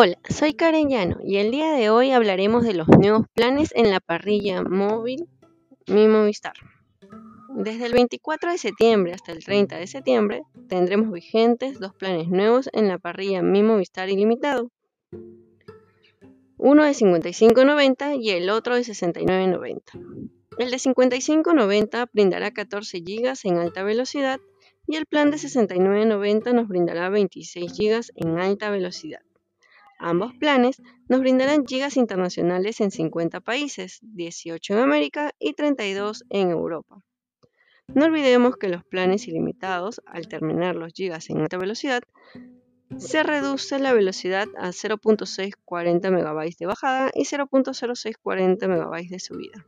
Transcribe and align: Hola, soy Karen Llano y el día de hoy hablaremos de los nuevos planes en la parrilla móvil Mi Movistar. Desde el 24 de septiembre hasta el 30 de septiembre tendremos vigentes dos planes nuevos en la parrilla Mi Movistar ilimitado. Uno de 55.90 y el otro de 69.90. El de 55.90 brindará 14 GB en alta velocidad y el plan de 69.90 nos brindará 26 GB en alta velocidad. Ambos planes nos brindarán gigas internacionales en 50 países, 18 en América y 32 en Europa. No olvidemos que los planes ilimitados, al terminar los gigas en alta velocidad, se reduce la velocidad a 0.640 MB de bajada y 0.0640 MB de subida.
Hola, 0.00 0.16
soy 0.28 0.54
Karen 0.54 0.90
Llano 0.90 1.16
y 1.24 1.38
el 1.38 1.50
día 1.50 1.72
de 1.72 1.90
hoy 1.90 2.12
hablaremos 2.12 2.62
de 2.62 2.72
los 2.72 2.86
nuevos 2.86 3.26
planes 3.34 3.72
en 3.74 3.90
la 3.90 3.98
parrilla 3.98 4.62
móvil 4.62 5.26
Mi 5.88 6.06
Movistar. 6.06 6.52
Desde 7.56 7.86
el 7.86 7.94
24 7.94 8.52
de 8.52 8.58
septiembre 8.58 9.12
hasta 9.12 9.32
el 9.32 9.44
30 9.44 9.76
de 9.76 9.88
septiembre 9.88 10.42
tendremos 10.68 11.10
vigentes 11.10 11.80
dos 11.80 11.96
planes 11.96 12.28
nuevos 12.28 12.70
en 12.74 12.86
la 12.86 12.98
parrilla 12.98 13.42
Mi 13.42 13.64
Movistar 13.64 14.08
ilimitado. 14.08 14.70
Uno 16.58 16.84
de 16.84 16.92
55.90 16.92 18.22
y 18.22 18.30
el 18.30 18.50
otro 18.50 18.76
de 18.76 18.82
69.90. 18.82 20.30
El 20.58 20.70
de 20.70 20.76
55.90 20.76 22.08
brindará 22.12 22.52
14 22.52 23.00
GB 23.00 23.34
en 23.42 23.56
alta 23.56 23.82
velocidad 23.82 24.38
y 24.86 24.94
el 24.94 25.06
plan 25.06 25.32
de 25.32 25.38
69.90 25.38 26.54
nos 26.54 26.68
brindará 26.68 27.08
26 27.08 27.72
GB 27.76 28.00
en 28.14 28.38
alta 28.38 28.70
velocidad. 28.70 29.22
Ambos 29.98 30.32
planes 30.34 30.80
nos 31.08 31.20
brindarán 31.20 31.66
gigas 31.66 31.96
internacionales 31.96 32.80
en 32.80 32.90
50 32.90 33.40
países, 33.40 33.98
18 34.02 34.74
en 34.74 34.78
América 34.78 35.32
y 35.38 35.54
32 35.54 36.24
en 36.30 36.50
Europa. 36.50 37.02
No 37.88 38.04
olvidemos 38.04 38.56
que 38.56 38.68
los 38.68 38.84
planes 38.84 39.26
ilimitados, 39.26 40.00
al 40.06 40.28
terminar 40.28 40.76
los 40.76 40.92
gigas 40.92 41.30
en 41.30 41.40
alta 41.40 41.58
velocidad, 41.58 42.02
se 42.96 43.22
reduce 43.22 43.78
la 43.78 43.92
velocidad 43.92 44.46
a 44.56 44.68
0.640 44.68 46.10
MB 46.10 46.56
de 46.58 46.66
bajada 46.66 47.10
y 47.14 47.24
0.0640 47.24 48.68
MB 48.68 49.08
de 49.08 49.18
subida. 49.18 49.66